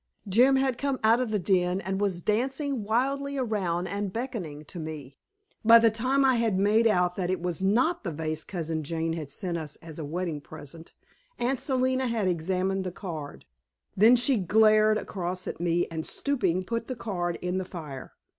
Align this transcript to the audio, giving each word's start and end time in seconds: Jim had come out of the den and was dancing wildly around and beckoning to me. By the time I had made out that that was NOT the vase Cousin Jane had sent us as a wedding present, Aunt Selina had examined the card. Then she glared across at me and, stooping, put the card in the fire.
Jim 0.27 0.55
had 0.55 0.79
come 0.79 0.99
out 1.03 1.19
of 1.19 1.29
the 1.29 1.37
den 1.37 1.79
and 1.79 2.01
was 2.01 2.21
dancing 2.21 2.81
wildly 2.83 3.37
around 3.37 3.85
and 3.87 4.11
beckoning 4.11 4.65
to 4.65 4.79
me. 4.79 5.15
By 5.63 5.77
the 5.77 5.91
time 5.91 6.25
I 6.25 6.37
had 6.37 6.57
made 6.57 6.87
out 6.87 7.15
that 7.17 7.29
that 7.29 7.39
was 7.39 7.61
NOT 7.61 8.03
the 8.03 8.11
vase 8.11 8.43
Cousin 8.43 8.83
Jane 8.83 9.13
had 9.13 9.29
sent 9.29 9.59
us 9.59 9.75
as 9.75 9.99
a 9.99 10.03
wedding 10.03 10.41
present, 10.41 10.91
Aunt 11.37 11.59
Selina 11.59 12.07
had 12.07 12.27
examined 12.27 12.83
the 12.83 12.91
card. 12.91 13.45
Then 13.95 14.15
she 14.15 14.37
glared 14.37 14.97
across 14.97 15.47
at 15.47 15.59
me 15.61 15.85
and, 15.91 16.03
stooping, 16.03 16.63
put 16.63 16.87
the 16.87 16.95
card 16.95 17.37
in 17.39 17.59
the 17.59 17.63
fire. 17.63 18.13